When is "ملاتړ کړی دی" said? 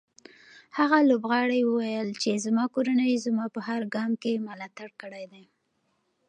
4.47-5.45